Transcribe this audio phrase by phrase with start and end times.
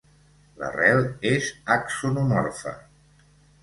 [0.61, 1.03] L'arrel
[1.33, 2.79] és axonomorfa.